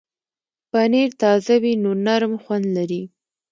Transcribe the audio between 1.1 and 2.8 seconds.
تازه وي نو نرم خوند